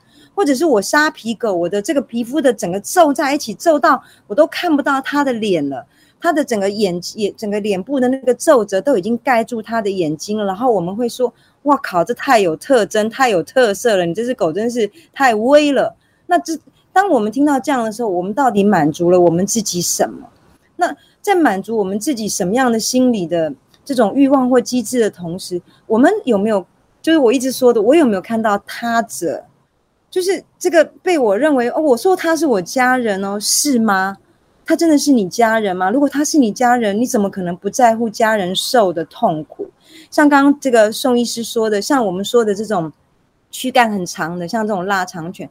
[0.40, 5.85] 或者是我沙皮狗，我的这个皮肤的整个皱在一起，皱到我都看不到它的脸了。
[6.18, 11.31] 他的整个眼眼整个脸部的那个皱褶都已经盖住他的眼睛了，然后我们会说
[11.64, 14.07] ：“哇靠，这太有特征，太有特色了！
[14.07, 16.59] 你这只狗真是太威了。”那这
[16.90, 20.26] 当我们听到这样的时候，我们到底满足了我们自己什么？
[20.76, 23.53] 那在满足我们自己什么样的心理的
[23.85, 26.64] 这种欲望或机制的同时，我们有没有
[27.03, 29.44] 就是我一直说的，我有没有看到他者？
[30.10, 34.16] 就是这个被我认为哦，我说他是我家人哦，是吗？
[34.66, 35.90] 他真的是你家人吗？
[35.90, 39.68] 如果他是你家人，你怎么可能不在乎家人受的痛苦？
[40.10, 42.92] 像刚刚这个宋医师说的，像我们说的这种
[43.50, 45.48] 躯干很长的，像这种腊肠犬，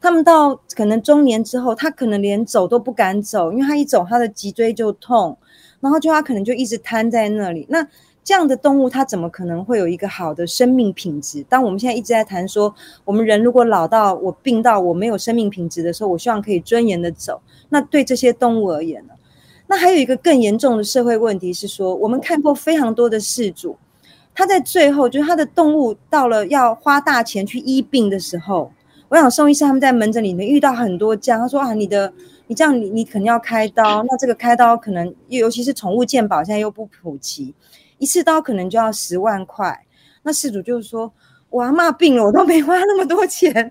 [0.00, 5.36] 他们到可能中年之后，他可能连走都不敢走，因为他一走，他的脊椎就痛，
[5.80, 7.66] 然后就他可能就一直瘫在那里。
[7.68, 7.84] 那
[8.22, 11.42] 这样的动物，它怎么可能会有一个好的生命品质？
[11.44, 17.40] 当我们现在一直在谈说，我们人如果老到我病到我没有生命品质的时候，我希望可以尊严的走。
[17.70, 19.14] 那对这些动物而言呢？
[19.66, 23.76] 那还有一个更严重的社会问题是说，我们看过非常多的事主，
[24.34, 28.72] 他在最后就是他的动物到了要花大钱去医病的时候，
[29.08, 32.12] 我想宋医生他们在门诊里面遇到很多这样，他说啊，你的
[32.48, 37.54] 你这样你你肯定要开刀，那这个开刀可能尤其是宠物健保现在又不普及。
[38.00, 39.78] 一次刀可能就要十万块，
[40.22, 41.12] 那事主就是说，
[41.50, 43.70] 我阿妈病了，我都没花那么多钱，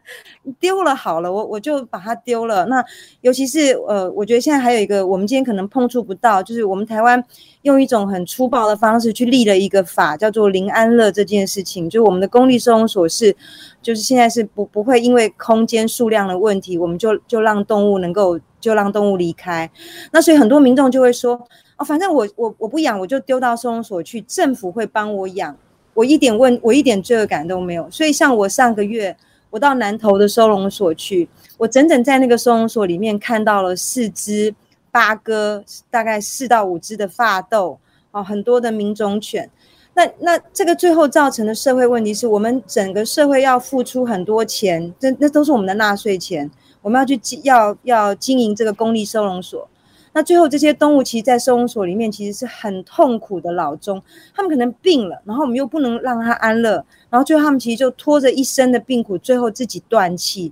[0.60, 2.64] 丢了好了，我我就把它丢了。
[2.68, 2.86] 那
[3.22, 7.24] 尤其是呃，我觉得现在还有一个，我们今天可能碰触不到，就是我们台湾
[7.64, 13.36] 用一种很粗暴的方式去立了一个法，叫做林安乐这件事情，就是我们的公立收容所是，
[13.82, 19.68] 就是现在是不不会因为空间数量的问题，我们就就让动物能够就让动物离开。
[20.12, 21.48] 那所以很多民众就会说。
[21.80, 25.56] 哦，反正我我我不养，我就丢到收容所去，政府会帮我养，
[25.94, 27.90] 我一点问，我一点罪恶感都没有。
[27.90, 29.16] 所以像我上个月，
[29.50, 34.54] 我到南投的收容所去，我整整在那个收容所里面看到了四只
[34.92, 37.80] 八哥，大概四到五只的发豆，
[38.12, 39.50] 哦，很多的名种犬。
[39.94, 49.66] 那那这个最后造成的社会问题是我们整个社会要付出很多钱，这那都是我们的纳税钱，我们要去经要要经营这个公立收容所。
[50.14, 54.02] 那最后这些动物其实，在收容所里面其实是很痛苦的老中，
[54.34, 60.52] 他们可能病了，然后我们又不能让他安乐，然后最后他们其实就拖着一身的病苦，最后自己断气，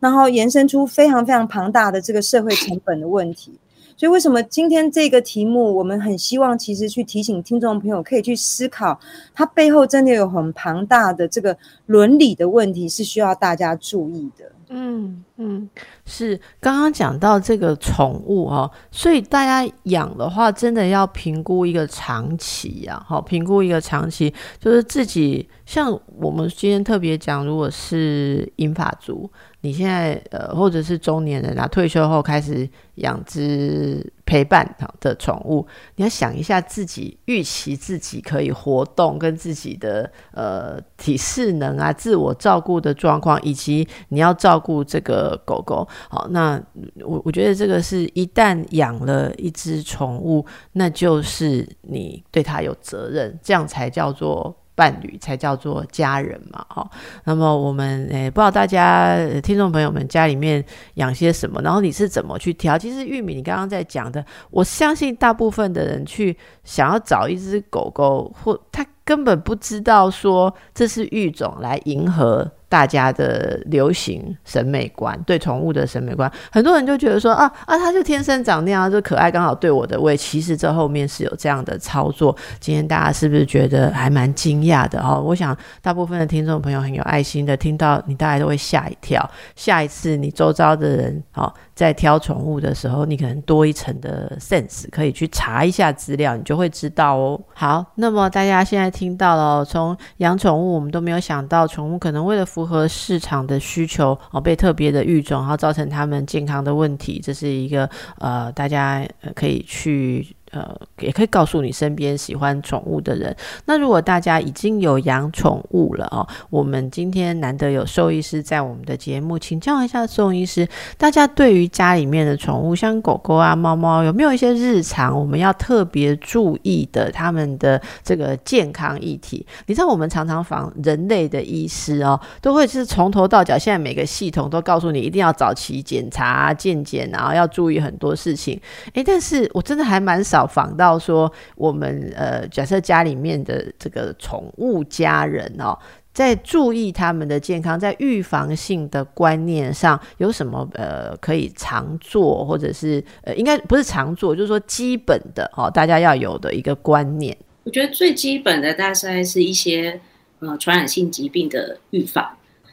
[0.00, 3.52] 然后延伸出非常非常庞大的这个社会成本的问题。
[3.96, 8.98] 所以，为什么今天这个题目，我们很希望其实去提醒听众朋友，可以去思考，
[9.34, 11.56] 它背后真的有很庞大的这个
[11.86, 14.52] 伦理的问题，是需要大家注意的。
[14.70, 15.68] 嗯嗯，
[16.04, 29.30] 是刚刚讲到这个宠物哦，所以大家养的话，真的要评估一个长期呀，好，评估一个长期，就是自己像我们今天特别讲，如果是英法族。
[29.68, 34.66] 你现在呃，或者是中年人啊，退休后开始养只陪伴
[34.98, 45.86] 的宠物，你要想一下自己预期自己可以活动跟自己的呃体适能啊，自我照顾的状况，以及你要照顾这个狗狗。
[46.08, 46.58] 好，那
[47.04, 54.56] 我我觉得这个是一旦养了一只宠物，那就是你对它有责任，这样才叫做。
[54.78, 56.88] 伴侣才叫做家人嘛，哈。
[57.24, 60.64] 那么我们诶，不知道大家听众朋友们家里面
[60.94, 62.78] 养些什么，然后你是怎么去挑？
[62.78, 72.48] 其实玉米，你刚刚在讲的，我相信大部分的人去想要找一只狗狗，或他根本不知道说这是育种来迎合。
[72.68, 80.14] 大家的流行审美观，对宠物的审美观，很多人就觉得说啊啊，它就天生长那样，就可爱，刚好对我的胃。
[80.14, 82.36] 其实这后面是有这样的操作。
[82.60, 85.22] 今天大家是不是觉得还蛮惊讶的哦？
[85.24, 89.26] 我想大部分的听众朋友很有爱心的，听到你大概都会吓一跳。
[89.56, 97.40] 下一次你周遭的人哦，在挑宠物的时候，你可能多一层的 sense，可以去查一下资料，你就会知道哦。
[97.54, 102.44] 好，那么大家现在听到了，从养宠物，我们都没有想到宠物可能为了。
[102.58, 110.26] 符合市场的需求哦，被特别的育种，然后造成他们健康的问题，这是一个呃，大家可以去。
[110.50, 113.36] 呃，也可以告诉你身边喜欢宠物的人。
[113.66, 129.46] 那如果大家已经有养宠物了哦，我们今天难得有兽医师在我们的节目，请教一下兽医师，大家对于家里面的宠物，像狗狗啊、猫猫，有没有一些日常我们要特别注意的他们的这个健康议题？
[129.66, 138.58] 你知道，我们常常访人类的医师哦，都会是从头到脚，现在每个系统都告诉你一定要早期检查、健检，然后要注意很多事情。
[138.94, 140.38] 诶，但是我真的还蛮少。
[140.48, 145.78] 访到说，我们呃，假设家里面的这个宠物家人哦，
[146.12, 157.36] 在注意他们的健康，在预防性的观念上有什么呃可以常做，或者是呃应该不是常做，就是说基本的哦，大家要有的一个观念。
[157.64, 160.00] 我觉得最基本的大概是一些
[160.38, 162.26] 呃传染性疾病的预防。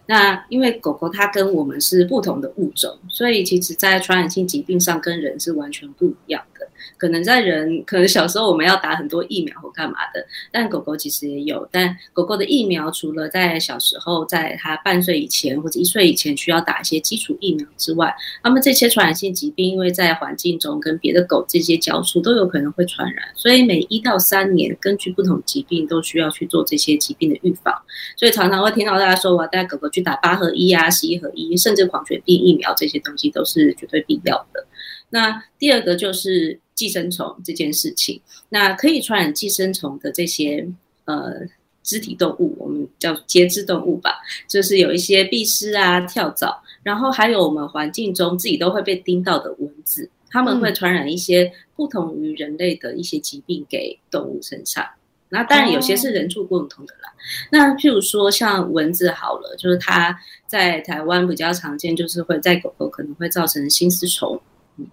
[0.07, 6.67] 那因为狗狗它跟我们是不同的物种，所以其实在传染性疾病上跟人是完全不一样的。
[6.97, 11.67] 可能在人，可能小时候我们要打很多疫苗或干嘛的，但狗狗其实也有。
[11.71, 27.73] 但狗狗的疫苗除了在小时候，在它半岁以前或者一岁以前需要打一些基础疫苗之外，那么这些传染性疾病，因为在环境中跟别的狗这些交触都有可能会传染，所以每一到三年，根据不同疾病都需要去做这些疾病的预防。
[28.17, 34.65] 所以常常会听到大家说，我要带狗狗去打八合一啊、十一合一，甚至狂犬病疫苗这些东西都是绝对必要的。
[35.09, 40.67] 那第二个就是寄生虫这件事情，那可以传染寄生虫的这些
[41.05, 41.41] 呃
[41.81, 44.11] 肢体动物，我们叫节肢动物吧，
[44.47, 54.85] 就是有一些壁虱啊、跳蚤，然后还有我们环境中自己都会被叮到的蚊子，它们会传染一些不同于人类的一些疾病给动物身上。
[55.29, 57.13] 那当然有些是人畜共同的啦。
[57.51, 64.39] 那譬如说像蚊子好了，就是它在台湾比较常见，就是会在狗狗可能会造成心丝虫。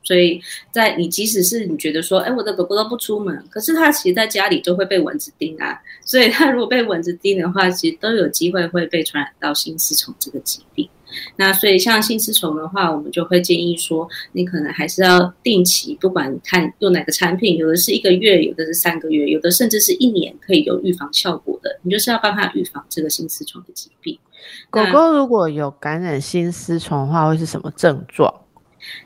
[0.02, 0.40] 所以
[0.70, 5.80] 在你即使是你觉得说，哎，我的狗狗都不出门，可是它其实在家里就会被蚊子叮啊。
[6.04, 10.88] 所以它如果被蚊子叮的话，其实都有机会会被传染到心丝虫这个疾病。
[11.36, 24.18] 那所以像心丝虫的话，我们就会建议说，你可能还是要定期，不管看用哪个产品，有的是一个月，有的是三个月，有的甚至是一年可以有预防效果的，你就是要帮它预防这个心丝虫的疾病。
[24.70, 28.41] 狗狗如果有感染心丝虫的话，会是什么症状？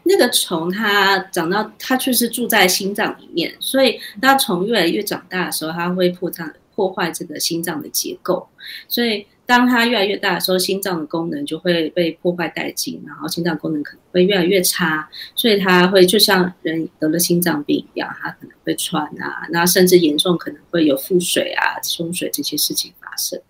[0.04, 8.48] 那个虫它长到它就是住在心脏里面，所以那虫越来越长大的时候，它会扩张破坏这个心脏的结构，
[8.88, 9.26] 所以。
[9.48, 23.40] 当它越来越大的时候，心脏的功能就会被破坏殆尽，然后心脏功能可能会越来越差，所以它会就像人得了心脏病一样，它可能会喘啊，那甚至严重可能会有腹水啊、胸水这些事情发生。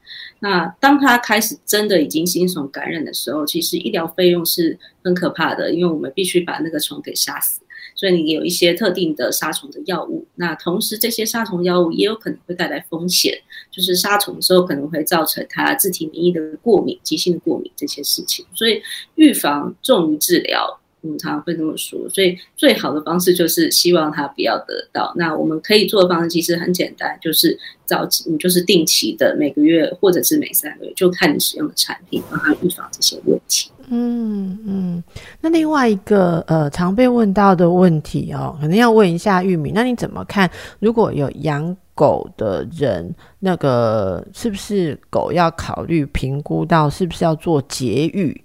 [0.41, 7.61] 那当它开始真的已经心虫感染的时候，其实医疗费用是很可怕的，因为我们必须把那个虫给杀死。
[7.95, 13.33] 所以你有一些特定的杀虫的药物，那同时这些杀虫药物也有可能会带来风险，
[13.71, 18.45] 就是杀虫的时候可能会造成它自体免疫的过敏、急性过敏这些事情。
[18.55, 18.83] 所以
[19.15, 21.99] 预防重于治疗，我们常常会这么说。
[22.11, 25.13] 所以最好的方式就是希望它不要得到。
[25.17, 33.71] 那我们可以做的方式其实很简单，就是早期你就是定期的每个月或者是每三个月，就看你使用的产品，帮它预防这些问题。
[33.89, 35.05] 嗯嗯，
[35.41, 40.51] 那另外一个呃常被问到的问题哦，可能要问一下玉米，那你怎么看？
[40.81, 48.43] 如果有养狗的人，那个是不是狗要考虑评估到是不是要做节育？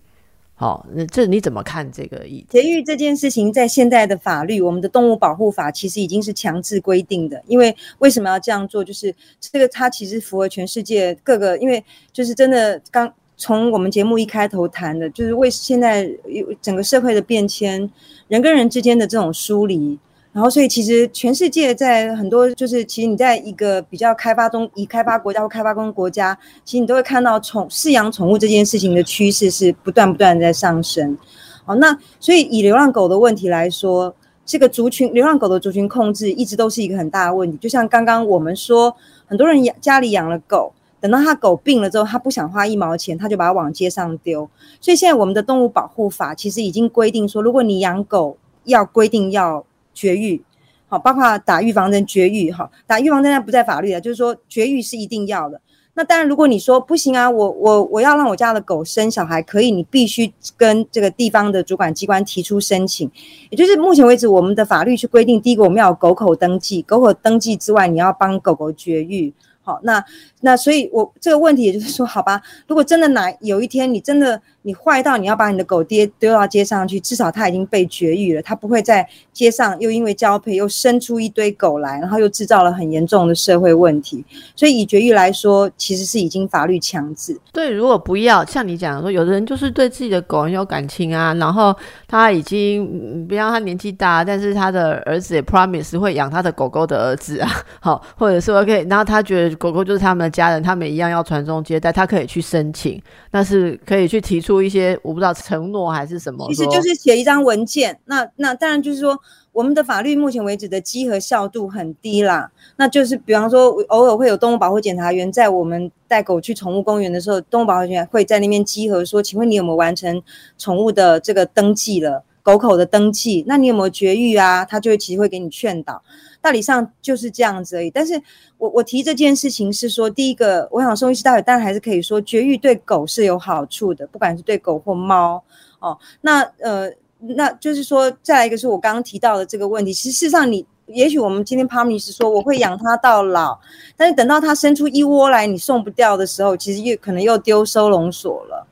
[0.61, 2.45] 好，那这你怎么看这个意？
[2.47, 7.41] 节育这件事情，在现在的法律，我们的动物保护法其实已经是强制规定的。
[7.47, 8.83] 因为为什么要这样做？
[8.83, 11.83] 就是这个它其实符合全世界各个，因为
[12.13, 13.11] 就是真的刚。
[13.37, 17.89] 从我们节目一开头谈的，就是为现在有整个社会的变迁，
[18.27, 19.97] 人跟人之间的这种疏离，
[20.33, 31.17] 然后所以其实全世界在很多就是其实你在一个比较开发中、已开发国家或开发中国家，其实你都会看到宠饲养宠物这件事情的趋势是不断不断在上升。
[31.65, 34.15] 好，那所以以流浪狗的问题来说，
[34.45, 37.57] 这个族群流浪狗的族群控制一直都是一个很大的问题。
[37.57, 40.73] 就像刚刚我们说，很多人养家里养了狗。
[41.01, 44.47] 等到他狗病了之后，他不想花一毛钱，他就把它往街上丢。
[44.79, 50.41] 所以现在我们的动物保护法其实已经规定说，如果你养狗，要规定要绝育，
[50.87, 55.61] 好，包括打预防针绝育，哈，打预防针那不在法律啊，就是说绝育是一定要的。
[55.93, 63.11] 那当然，如果你说不行啊，我我我要让我家的狗生小孩，可以，你必须跟这个地方的主管机关提出申请。
[63.49, 69.33] 也就是目前为止，我们的法律去规定，第一个我们要狗口登记，狗口登记之外，你要帮狗狗绝育。
[69.63, 70.03] 好，那
[70.39, 74.41] 那所以，我这个问题也就是说，好吧，如果真的哪有一天你真的。
[74.63, 84.23] 你坏到你要把你的狗爹丢到街上去，至少它已经被绝育了，它不会在街上又因为交配又生出一堆狗来，然后又制造了很严重的社会问题。
[84.55, 87.35] 所以以绝育来说，其实是已经法律强制。
[87.51, 91.75] 对，如果不要像你讲说，有的人就是对自己的狗很有感情啊，然后
[92.07, 97.49] 他已经不要他年纪大，但是他的儿子也 promise 会养他的狗狗的儿子啊，
[97.81, 103.01] 好，或者是 OK，然后他觉得狗狗就是他们的家人，他们一样要传宗接代，他可以去申请，
[103.31, 104.50] 那是可以去提出。
[104.51, 107.99] 出一些我不知道承诺还是什么，其实就是写一张文件。
[108.05, 109.17] 那那当然就是说，
[109.53, 112.51] 我们的法律目前为止的稽核效度很低啦。
[112.75, 120.21] 那就是比方说，偶尔会有动物保护检查员在我们带狗去宠物公园的时候，动物保护员会在那边稽核，说：“请问你有没有完成
[120.57, 122.23] 宠物的这个登记了？
[122.43, 123.43] 狗口的登记？
[123.47, 126.01] 那你有没有绝育啊？”他就会其实会给你劝导。
[126.41, 128.19] 道理上就是这样子而已，但是
[128.57, 135.43] 我我提这件事情是说，第一个，我想兽医师待会当然还是可以说绝育对狗是有好处的，不管是对狗或猫
[135.77, 135.95] 哦。
[136.21, 143.59] 那呃，那就是说，再来一个是我刚刚提到的这个问题，其实事实上你，也许我们今天帕米是说我会养它到老，
[143.95, 148.65] 但是等到它生出一窝来，你送不掉的时候，其实又可能又丢收容所了。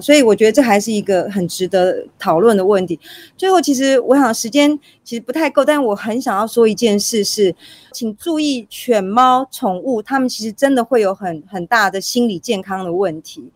[0.00, 2.98] 所以我觉得这还是一个很值得讨论的问题。
[3.36, 7.54] 最后，其实我想时间其实不太够，但我很想要说一件事是，
[7.92, 13.50] 请注意犬猫宠物，它们其实真的会有很很大的心理健康的问题。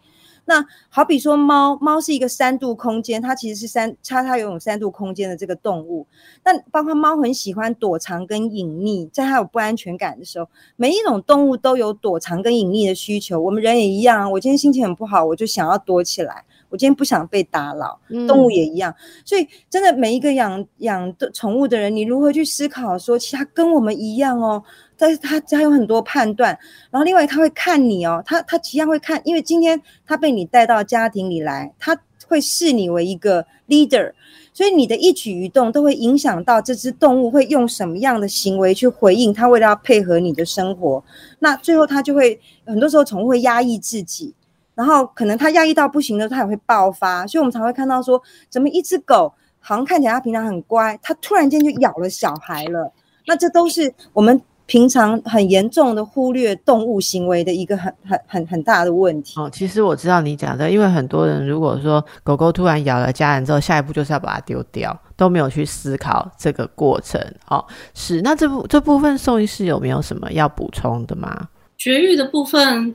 [0.48, 6.06] 那好比说猫，猫是一个三度空间，它其实是三，它它拥有三度空间的这个动物。
[6.42, 13.38] 那包括猫很喜欢躲藏跟隐匿，在它有不安全感的时候，每一种动物都有躲藏跟隐匿的需求。
[13.38, 18.00] 我们人也一样，我今天心情很不好，我就想要躲起来，我今天不想被打扰。
[18.26, 18.94] 动物也一样，
[19.26, 24.64] 所以真的每一个养养的宠物的人，你如何去思考说，其实它跟我们一样哦。
[24.98, 26.58] 但是他他有很多判断，
[26.90, 31.96] 然后另外他会看你哦，他他一样会看，因为今天他被你带到家庭里来，他
[32.26, 34.12] 会视你为一个 leader，
[34.52, 41.02] 所以你的一举一动都会影响到这只动物会用什么样的行为去回应，他为了要配合你的生活，
[41.38, 44.34] 那最后他就会很多时候宠物会压抑自己，
[44.74, 48.20] 然后可能他压抑到不行的，他也会爆发，所以我们才会看到说，
[48.50, 52.92] 怎么一只狗好像看起来它平常很乖，它突然间就咬了小孩了，
[53.26, 54.42] 那这都是我们。
[54.68, 59.48] 平常很严重的忽略动物行为的一个很很很很大的问题哦。
[59.50, 67.18] 其实我知道你讲的，因为很多人如果说狗狗突然咬了家人之后，下一步就是要把它丢掉，都没有去思考这个过程。
[67.48, 67.64] 哦，
[67.94, 71.48] 是那这部这部分宋医师有没有什么要补充的吗？
[71.78, 72.94] 绝育的部分，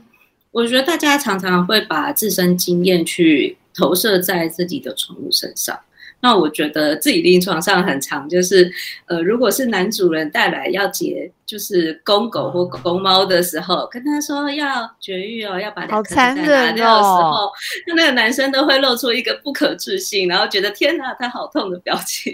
[0.52, 5.76] 我觉得大家常常会把自身经验去投射在自己的宠物身上。
[6.24, 8.72] 那我觉得自己临床上很长，就是
[9.04, 17.52] 呃，如果是男主人带来要结，就是公狗或公猫的时候，跟他说要绝育哦，要把两颗蛋拿掉的时候，
[17.88, 22.32] 那那个男生都会露出一个不可置信，然后觉得天哪，他好痛的表情。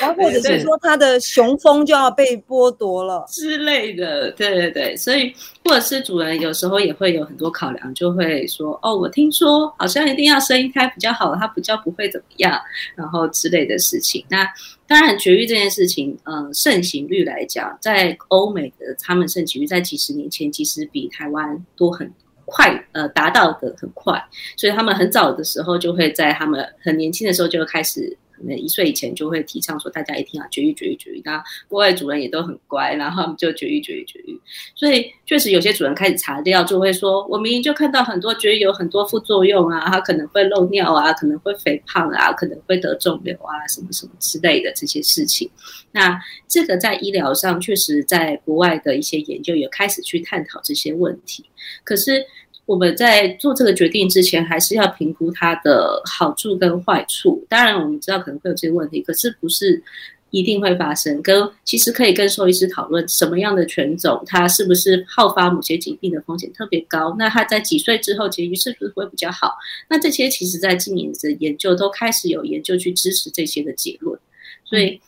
[0.00, 5.32] 然后或者是说他的雄风就要被剥夺了之类的，对对对，所以
[5.64, 12.58] 或者是主人有时候也会有很多考量，就会说哦，我听说好像一定要生一胎比较好，它比较不会怎么样，
[12.94, 14.24] 然后之类的事情。
[14.28, 14.46] 那
[14.86, 22.10] 当然绝育这件事情，呃，盛行率来讲，在欧美的他们盛行率在几十年前其实比台湾多很
[22.44, 24.22] 快，呃，达到的很快，
[24.56, 28.16] 所以他们很早的时候就会在他们很年轻的时候就开始。
[28.36, 31.22] 可能一岁以前就会提倡说，大家一定要绝育、绝育、绝育。
[31.24, 34.40] 那国外主人也都很乖，然后他们就绝育、绝育、绝育。
[34.74, 45.50] 所以确实有些主人开始查料，就会说，我明明就看到很多绝育有很多副作用啊，它可能会漏尿啊，可能会肥胖啊，可能会得肿瘤啊，什么什么之类的这些事情。
[45.92, 51.44] 那这个在医疗上，确实在国外的一些研究也开始去探讨这些问题。
[51.84, 52.24] 可是。
[52.66, 57.44] 我们在做这个决定之前，还是要评估它的好处跟坏处。
[57.46, 59.82] 当然，我们知道可能会有这些问题，可是不是
[60.30, 61.20] 一定会发生。
[61.20, 67.14] 跟其实可以跟兽医师讨论什么样的犬种，它是不是好发某些疾病的风险特别高？
[67.18, 69.54] 那它在几岁之后结育是不是会比较好？
[69.90, 74.18] 那这些其实在近年的研究都开始有研究去支持这些的结论。
[74.64, 74.98] 所以，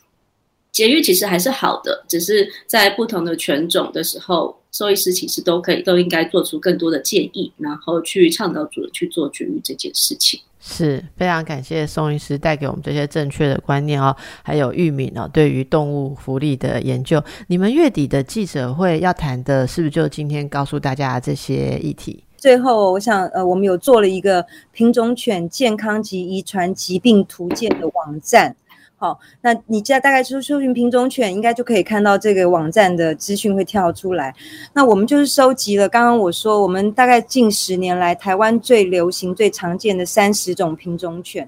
[0.71, 4.55] 节育其实还是好的，只是在不同的犬种的时候。
[4.77, 10.39] 兽医师其实都可以，都应该做出更多的建议，然后去倡导主人去做绝育这件事情。
[10.59, 17.23] 是非常感谢宋医师带给我们这些正确的观念哦，还有玉敏哦，对于动物福利的研究。
[17.47, 22.23] 你们月底的记者会要谈的是不是就今天告诉大家这些议题？
[22.35, 28.55] 最后，我想呃，我们有做了一个品种犬健康及遗传疾病图鉴的网站。
[28.99, 34.33] 好，那你家大概搜搜寻品种犬，应该就可以看到这个网站的资讯会跳出来。
[34.73, 41.47] 那我们就是收集了刚刚我说，我们大概近十年来台湾最流行、最常见的三十种品种犬。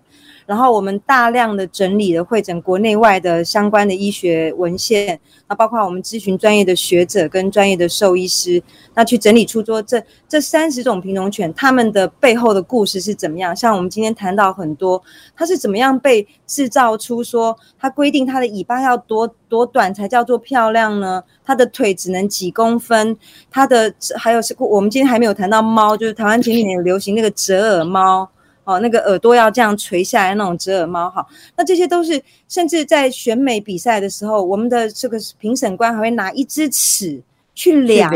[0.49, 8.59] 然后我们大量的整理了会诊国内外的相关的医学文献，那包括我们咨询专业的学者跟专业的兽医师，
[8.95, 13.55] 那去整理出说这这三十种品种犬它们的背后的故事是怎么样？
[13.55, 14.99] 像我们今天谈到很多，
[15.35, 21.23] 它是怎么样被制造出说它规定它的尾巴要多多短才叫做漂亮呢？
[21.45, 23.15] 它的腿只能几公分？
[23.51, 28.27] 它的还有是我们今天还没有谈到猫，就是台湾前几年有流行那个折耳猫。
[28.69, 31.25] 哦，那个耳朵要这样垂下来那种折耳猫，哈，
[31.57, 37.19] 那这些都是，甚至在选美比赛的时候，我们的这个评审官还会拿一支尺
[37.55, 38.11] 去量，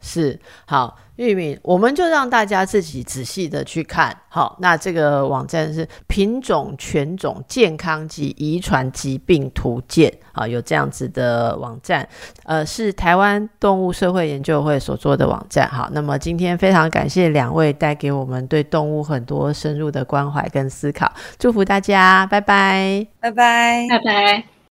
[0.00, 0.98] 是好。
[1.16, 4.16] 玉米，我们就让大家自己仔细的去看。
[4.28, 12.08] 好，那这个网站是品种犬种健康及遗传疾病图鉴啊，有这样子的网站，
[12.42, 15.68] 呃，是台湾动物社会研究会所做的网站。
[15.68, 24.53] 好，那么今天非常感谢两位带给我们对动物很多深入的关怀跟思考，祝福大家，拜拜，拜拜，拜拜。